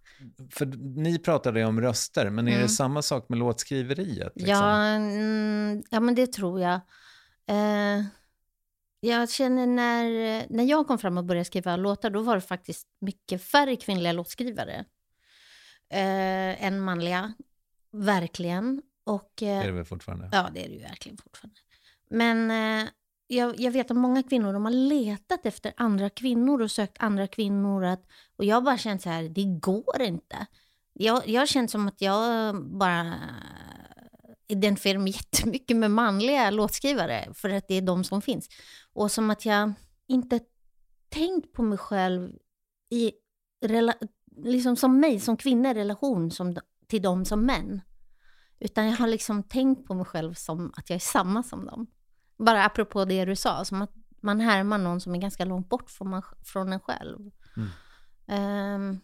[0.51, 0.67] För
[1.01, 2.63] ni pratade ju om röster, men är Mm.
[2.63, 4.33] det samma sak med låtskriveriet?
[4.35, 4.51] Liksom?
[4.55, 6.81] Ja, mm, ja, men det tror jag.
[7.47, 8.05] Eh,
[9.01, 10.07] jag känner när,
[10.51, 14.13] när jag kom fram och började skriva låtar, då var det faktiskt mycket färre kvinnliga
[14.13, 14.85] låtskrivare
[15.91, 17.35] eh, än manliga.
[17.93, 18.83] Verkligen.
[19.05, 20.29] Och, eh, Är det väl fortfarande?
[20.33, 21.61] Ja, det är det ju verkligen fortfarande.
[22.11, 22.89] Men eh,
[23.27, 27.27] jag, jag vet att många kvinnor de har letat efter andra kvinnor och sökt andra
[27.27, 27.85] kvinnor.
[27.85, 28.07] Att,
[28.37, 30.47] och jag har bara känt så här, det går inte.
[30.93, 33.15] Jag, jag har känt som att jag bara
[34.47, 38.49] identifierar mig jättemycket med manliga låtskrivare för att det är de som finns.
[38.93, 39.73] Och som att jag
[40.09, 40.41] inte
[41.09, 42.33] tänkt på mig själv
[42.91, 43.13] i
[43.67, 43.99] rela-
[44.37, 46.57] liksom som mig, som kvinna i relation som,
[46.87, 47.81] till dem som män.
[48.61, 51.87] Utan jag har liksom tänkt på mig själv som att jag är samma som dem.
[52.37, 55.91] Bara apropå det du sa, som att man härmar någon som är ganska långt bort
[55.91, 57.31] från, man, från en själv.
[57.57, 57.69] Mm.
[58.27, 59.01] Ehm,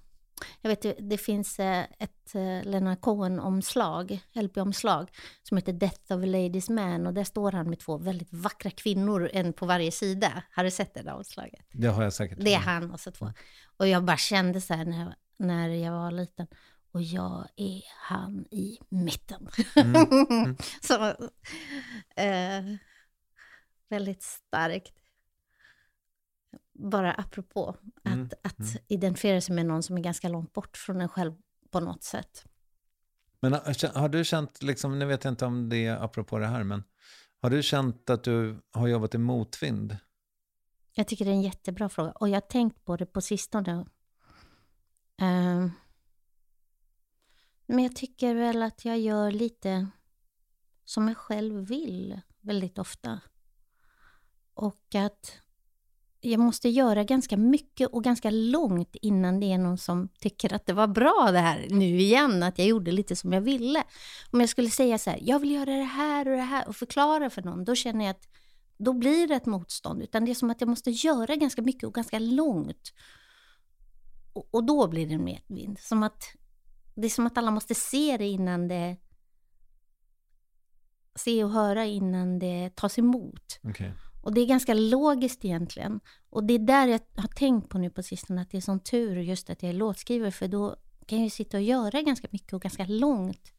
[0.61, 5.11] jag vet, det, finns eh, ett uh, Leonard Cohen-omslag, LP-omslag,
[5.43, 7.07] som heter Death of a Ladies Man.
[7.07, 10.43] Och där står han med två väldigt vackra kvinnor, en på varje sida.
[10.51, 11.67] Har du sett det där omslaget?
[11.73, 12.39] Det har jag säkert.
[12.41, 13.33] Det är han och så två.
[13.77, 16.47] Och jag bara kände så här när jag, när jag var liten.
[16.93, 19.49] Och jag är han i mitten.
[19.77, 20.57] Mm.
[20.83, 21.05] så,
[22.17, 22.65] eh,
[23.91, 24.93] väldigt starkt.
[26.73, 28.83] Bara apropå att, Mm, att mm.
[28.89, 31.33] identifiera sig med någon som är ganska långt bort från en själv
[31.71, 32.45] på något sätt.
[33.41, 36.47] Men har har du känt, liksom, nu vet jag inte om det är apropå det
[36.47, 36.85] här, men
[37.43, 39.97] har du känt att du har jobbat i motvind?
[40.95, 42.11] Jag tycker det är en jättebra fråga.
[42.11, 43.87] Och jag har tänkt på det på sistone.
[45.17, 45.71] Ehm,
[47.67, 49.87] men jag tycker väl att jag gör lite
[50.85, 53.21] som jag själv vill väldigt ofta.
[54.55, 55.41] Och att
[56.21, 60.67] jag måste göra ganska mycket och ganska långt innan det är någon som tycker att
[60.67, 63.85] det var bra det här nu igen, att jag gjorde lite som jag ville.
[64.31, 66.77] Om jag skulle säga så här, jag vill göra det här och det här och
[66.77, 68.29] förklara för någon, då känner jag att
[68.79, 70.03] då blir det ett motstånd.
[70.03, 72.93] Utan det är som att jag måste göra ganska mycket och ganska långt.
[74.33, 75.79] Och, och då blir det en medvind.
[75.79, 76.25] Som att,
[76.95, 78.97] det är som att alla måste se det innan det...
[81.15, 83.61] Se och höra innan det tas emot.
[83.63, 83.91] Okay.
[84.23, 86.01] Och det är ganska logiskt egentligen.
[86.31, 88.81] Och det är där jag har tänkt på nu på sistone, att det är sån
[88.81, 92.29] tur just att jag är låtskrivare, för då kan jag ju sitta och göra ganska
[92.31, 93.53] mycket och ganska långt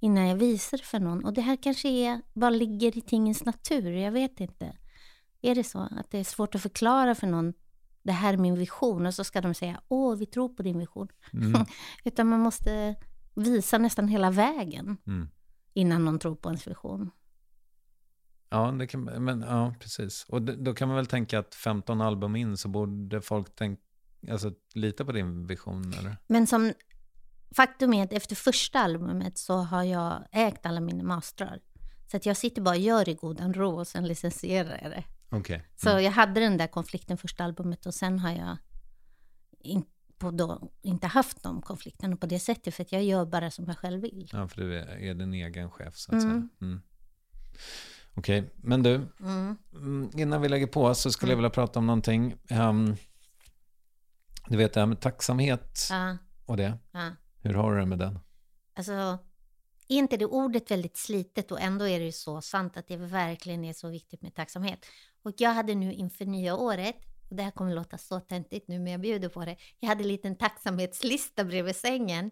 [0.00, 1.24] innan jag visar för någon.
[1.24, 4.76] Och det här kanske är, bara ligger i tingens natur, jag vet inte.
[5.42, 7.52] Är det så att det är svårt att förklara för någon,
[8.02, 10.78] det här är min vision, och så ska de säga, åh, vi tror på din
[10.78, 11.08] vision.
[11.32, 11.66] Mm.
[12.04, 12.96] Utan man måste
[13.34, 15.28] visa nästan hela vägen Mm.
[15.72, 17.10] innan någon tror på ens vision.
[18.50, 20.24] Ja, det kan, men, ja, precis.
[20.28, 23.82] Och d- då kan man väl tänka att 15 album in så borde folk tänka,
[24.30, 26.16] alltså, lita på din vision, eller?
[26.26, 26.72] Men som
[27.56, 31.60] faktum är att efter första albumet så har jag ägt alla mina mastrar.
[32.10, 35.04] Så att jag sitter bara och gör i godan ro och sen licensierar jag det.
[35.76, 36.04] Så Mm.
[36.04, 38.56] jag hade den där konflikten första albumet och sen har jag
[39.60, 39.84] in,
[40.32, 43.78] då, inte haft de konflikterna på det sättet för att jag gör bara som jag
[43.78, 44.28] själv vill.
[44.32, 46.30] Ja, för du är, är din egen chef, så att Mm.
[46.30, 46.48] säga.
[46.70, 46.82] Mm.
[48.14, 49.56] Okej, men du, Mm.
[49.74, 52.34] mm, innan vi lägger på så skulle jag vilja prata om någonting.
[52.48, 52.96] Ehm,
[54.48, 56.16] du vet det här med tacksamhet Ja,
[56.46, 56.78] och det.
[56.92, 57.10] ja.
[57.42, 58.18] Hur har du det med den?
[58.74, 58.92] Alltså,
[59.88, 62.96] är inte det ordet väldigt slitet och ändå är det ju så sant att det
[62.96, 64.86] verkligen är så viktigt med tacksamhet.
[65.22, 66.96] Och jag hade nu inför nya året,
[67.30, 70.02] och det här kommer låta så töntigt nu men jag bjuder på det, jag hade
[70.02, 72.30] en liten tacksamhetslista bredvid sängen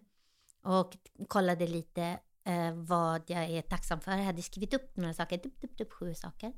[0.63, 4.11] och kollade lite eh, vad jag är tacksam för.
[4.11, 6.53] Jag hade skrivit upp några saker, typ, typ, typ sju saker.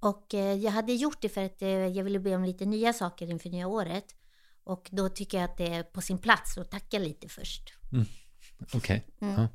[0.00, 2.92] Och eh, jag hade gjort det för att eh, jag ville be om lite nya
[2.92, 4.04] saker inför nya året.
[4.64, 7.74] Och då tycker jag att det är på sin plats att tacka lite först.
[8.74, 9.06] Okej.
[9.20, 9.34] Mm.
[9.34, 9.48] Ja.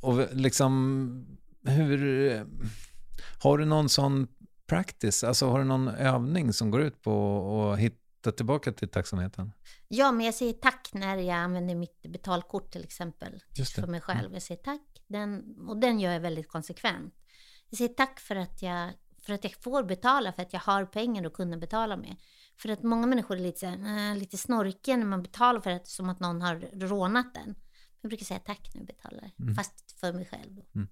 [0.00, 2.46] Och liksom, hur...
[3.42, 4.28] Har du någon sån
[4.66, 5.24] practice?
[5.24, 9.52] Alltså har du någon övning som går ut på att hitta tillbaka till tacksamheten?
[9.88, 13.42] Ja, men jag säger tack när jag använder mitt betalkort till exempel.
[13.54, 13.74] Just.
[13.74, 14.32] För mig själv.
[14.32, 15.02] Jag säger tack.
[15.06, 17.14] Den, och den gör jag väldigt konsekvent.
[17.70, 18.90] Jag säger tack för att jag,
[19.22, 22.16] för att jag får betala, för att jag har pengar att kunna betala med.
[22.56, 25.70] För att många människor är lite, så här, äh, lite snorkiga när man betalar för
[25.70, 27.54] att som att någon har rånat den.
[28.00, 30.60] Jag brukar säga tack när jag betalar, fast för mig själv.
[30.74, 30.88] Mm.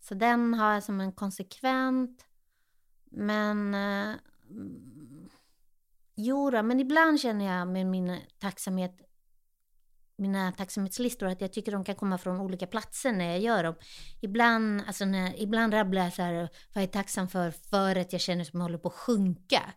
[0.00, 2.26] Så den har jag som en konsekvent.
[3.10, 3.74] Men
[6.16, 8.92] mm, Jo då, men ibland känner jag med min tacksamhet,
[10.16, 13.74] mina tacksamhetslistor att jag tycker de kan komma från olika platser när jag gör dem.
[14.20, 18.12] Ibland, alltså när, ibland rabblar jag så här, vad jag är tacksam för, för att
[18.12, 19.72] jag känner som jag håller på att sjunka.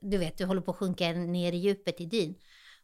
[0.00, 2.34] Du vet, du håller på att sjunka ner i djupet i dyn.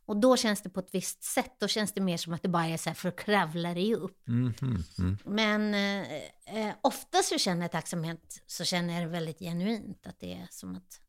[0.08, 2.48] Och då känns det på ett visst sätt, då känns det mer som att det
[2.48, 4.28] bara är så här för att kravla dig upp.
[4.28, 4.54] Mhm,
[4.98, 5.18] mm.
[5.24, 10.06] Men eh, eh, ofta så känner jag tacksamhet, så känner jag det väldigt genuint.
[10.06, 11.00] Att det är som att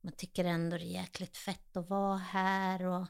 [0.00, 2.86] man tycker ändå det är jäkligt fett att vara här.
[2.86, 3.06] Och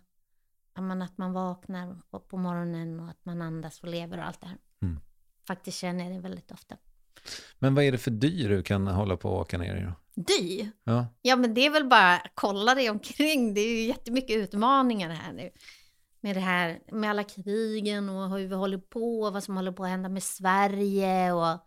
[0.75, 1.97] att man vaknar
[2.29, 4.59] på morgonen och att man andas och lever och allt det här.
[4.83, 5.01] Mm.
[5.47, 6.77] Faktiskt känner jag det väldigt ofta.
[7.59, 10.23] Men vad är det för dyr du kan hålla på och åka ner i då?
[10.23, 10.71] Dy?
[10.85, 11.07] Ja.
[11.23, 13.55] Ja men det är väl bara kolla dig omkring.
[13.55, 15.51] Det är ju jättemycket utmaningar här nu.
[16.21, 19.73] Med det här med alla krigen och hur vi håller på och vad som håller
[19.73, 21.67] på att hända med Sverige och,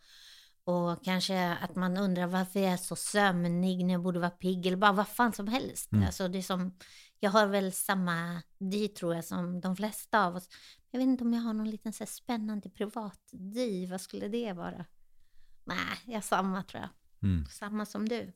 [0.65, 4.67] och kanske att man undrar varför jag är så sömnig när jag borde vara pigg
[4.67, 5.91] eller bara vad fan som helst.
[5.91, 6.05] Mm.
[6.05, 6.77] Alltså det är som,
[7.19, 10.49] jag har väl samma dy tror jag som de flesta av oss.
[10.91, 13.87] Jag vet inte om jag har någon liten så spännande privat dy.
[13.87, 14.85] Vad skulle det vara?
[15.65, 16.89] Nej, jag har samma tror jag.
[17.29, 17.45] Mm.
[17.45, 18.33] Samma som du.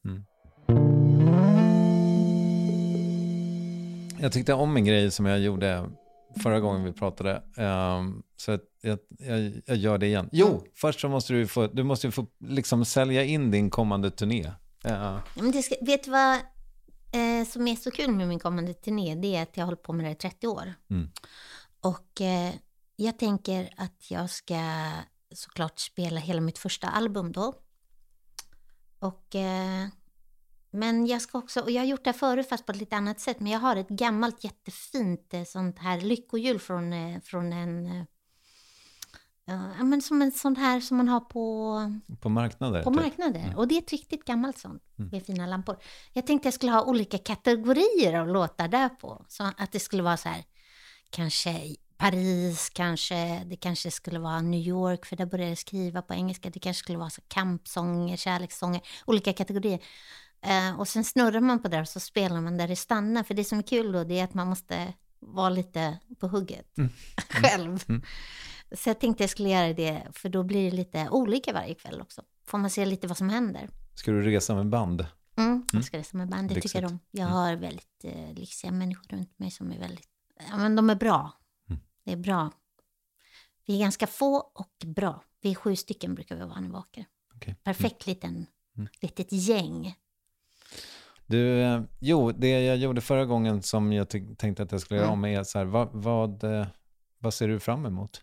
[4.20, 5.90] Jag tyckte om en grej som jag gjorde
[6.38, 7.44] förra gången vi pratade.
[7.58, 10.30] ehm, så att jag, jag, jag gör det igen.
[10.32, 14.52] Jo, först så måste du få, du måste få liksom sälja in din kommande turné.
[14.84, 14.90] Ja.
[14.90, 18.74] Ja, Men det ska, vet du vad eh, som är så kul med min kommande
[18.74, 19.16] turné?
[19.16, 20.74] Det är att jag har hållit på med det i 30 år.
[20.90, 21.10] Mm.
[21.82, 22.54] Och eh,
[22.96, 24.92] jag tänker att jag ska
[25.34, 27.54] såklart spela hela mitt första album då.
[29.00, 29.88] Och, eh,
[30.78, 32.96] men jag ska också, och jag har gjort det här förut fast på ett lite
[32.96, 37.54] annat sätt, men jag har ett gammalt jättefint eh, sånt här lyckohjul från, eh, från
[37.54, 38.04] en eh,
[39.50, 41.78] Ja, men som en sån här som man har på,
[42.20, 42.84] På marknader?
[42.84, 43.02] på typ.
[43.02, 43.54] marknader.
[43.58, 45.78] Och det är ett riktigt gammalt sånt med fina lampor.
[46.14, 49.26] Jag tänkte jag skulle ha olika kategorier av låtar där på.
[49.28, 50.44] Så att det skulle vara så här,
[51.10, 56.14] kanske Paris, kanske, det kanske skulle vara New York, för där började jag skriva på
[56.14, 56.50] engelska.
[56.50, 59.80] Det kanske skulle vara så kampsånger, kärlekssånger, olika kategorier.
[60.48, 63.24] Eh, och sen snurrar man på det och så spelar man där det stannar.
[63.24, 66.76] För det som är kul då, det är att man måste vara lite på hugget
[67.30, 67.80] själv.
[68.72, 72.02] Så jag tänkte jag skulle göra det, för då blir det lite olika varje kväll
[72.02, 72.22] också.
[72.46, 73.70] Får man se lite vad som händer.
[73.96, 75.06] Ska du resa med band?
[75.38, 77.00] Mm, jag ska resa med band, det tycker jag om.
[77.12, 80.10] Jag har väldigt eh, lyxiga människor runt mig som är väldigt,
[80.50, 81.32] ja men de är bra.
[81.70, 81.82] Mm.
[82.04, 82.52] Det är bra.
[83.66, 85.24] Vi är ganska få och bra.
[85.42, 87.06] Vi är sju stycken brukar vi vara när vi åker.
[87.36, 87.56] Okej.
[87.64, 88.46] Perfekt liten,
[88.78, 88.90] Mm.
[89.02, 89.96] litet gäng.
[91.28, 95.08] Du, eh, jo, det jag gjorde förra gången som jag tänkte att jag skulle göra
[95.08, 95.20] Mm.
[95.20, 96.68] om är så här, vad, vad, eh,
[97.20, 98.22] vad ser du fram emot?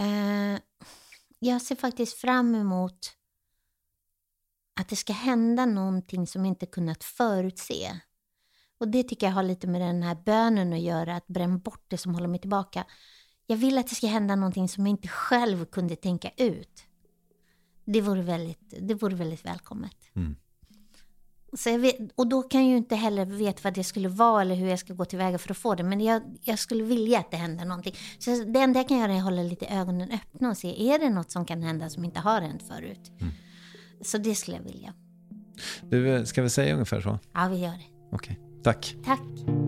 [0.00, 0.60] Eh,
[1.38, 3.12] jag ser faktiskt fram emot
[4.80, 8.00] att det ska hända någonting som inte kunnat förutse.
[8.78, 11.84] Och det tycker jag har lite med den här bönen att göra, att bränna bort
[11.88, 12.84] det som håller mig tillbaka.
[13.46, 16.84] Jag vill att det ska hända någonting som jag inte själv kunde tänka ut.
[17.84, 19.96] Det vore väldigt, det vore väldigt välkommet.
[20.14, 20.36] Mm.
[21.56, 24.54] Så vet, och då kan jag ju inte heller veta vad det skulle vara eller
[24.54, 25.82] hur jag ska gå tillväga för att få det.
[25.82, 27.94] Men jag, jag skulle vilja att det händer någonting.
[28.18, 30.98] Så det enda jag kan göra är att hålla lite ögonen öppna och se, är
[30.98, 33.12] det något som kan hända som inte har hänt förut?
[34.02, 34.92] Så det skulle jag vilja.
[35.82, 37.18] Du, eh, ska vi säga ungefär så?
[37.34, 37.86] Ja, vi gör det.
[38.12, 38.96] Okej, tack.
[39.04, 39.63] Tack.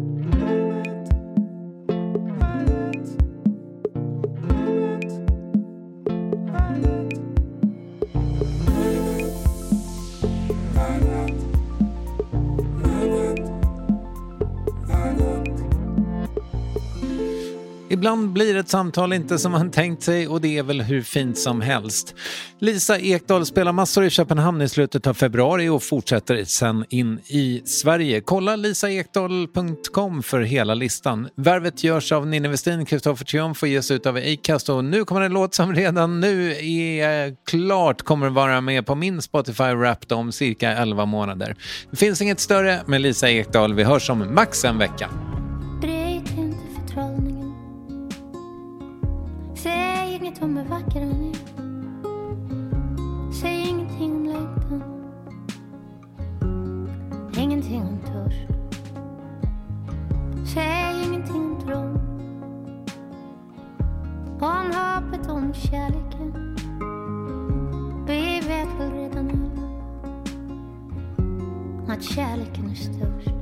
[18.06, 21.38] Ibland blir ett samtal inte som man tänkt sig och det är väl hur fint
[21.38, 22.14] som helst.
[22.58, 27.62] Lisa Ekdahl spelar massor i Köpenhamn i slutet av februari och fortsätter sen in i
[27.64, 28.20] Sverige.
[28.20, 31.28] Kolla lisaekdahl.com för hela listan.
[31.36, 35.20] Värvet görs av Ninni Westin, Kristoffer Triumf och ges ut av Acast och nu kommer
[35.20, 40.32] en låt som redan nu är klart kommer vara med på min Spotify Wrapped om
[40.32, 41.56] cirka 11 månader.
[41.90, 43.74] Det finns inget större med Lisa Ekdahl.
[43.74, 45.10] Vi hörs om max en vecka.
[50.26, 51.34] Vet inget om hur vacker han är
[53.32, 54.82] Säg ingenting om längtan.
[57.38, 58.48] Ingenting om törst.
[60.54, 61.98] Säg ingenting om tron
[64.40, 66.56] Om hoppet, om kärleken.
[68.06, 69.68] Vi vet väl redan alla
[71.94, 73.34] Att kärleken är störst.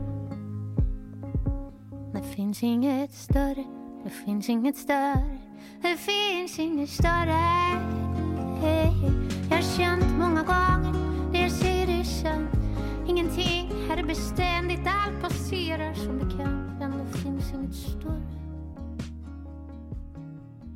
[2.13, 3.65] Det finns inget större,
[4.05, 5.44] det finns inget större,
[5.83, 7.41] det finns inget större.
[9.51, 10.95] Jag har känt många gånger,
[11.33, 12.49] jag ser det sen
[13.09, 16.79] Ingenting här är beständigt, allt passerar som bekant.
[16.79, 18.23] Men det finns inget större.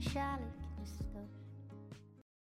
[0.00, 0.47] Kärlek